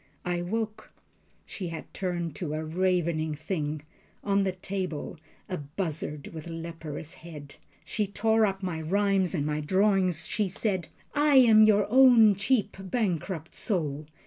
I 0.25 0.41
woke. 0.41 0.91
She 1.45 1.67
had 1.67 1.93
turned 1.93 2.33
to 2.37 2.55
a 2.55 2.65
ravening 2.65 3.35
thing 3.35 3.83
On 4.23 4.43
the 4.43 4.53
table 4.53 5.19
a 5.47 5.59
buzzard 5.59 6.29
with 6.33 6.47
leperous 6.47 7.13
head. 7.21 7.53
She 7.85 8.07
tore 8.07 8.43
up 8.43 8.63
my 8.63 8.81
rhymes 8.81 9.35
and 9.35 9.45
my 9.45 9.59
drawings. 9.61 10.25
She 10.27 10.49
said: 10.49 10.87
"I 11.13 11.35
am 11.35 11.65
your 11.65 11.85
own 11.87 12.33
cheap 12.33 12.77
bankrupt 12.79 13.53
soul. 13.53 14.07